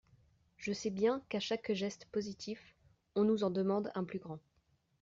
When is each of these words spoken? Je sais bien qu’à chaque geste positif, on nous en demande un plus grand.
Je 0.57 0.73
sais 0.73 0.89
bien 0.89 1.21
qu’à 1.29 1.39
chaque 1.39 1.73
geste 1.75 2.05
positif, 2.11 2.73
on 3.13 3.23
nous 3.23 3.43
en 3.43 3.51
demande 3.51 3.91
un 3.93 4.03
plus 4.03 4.17
grand. 4.17 4.39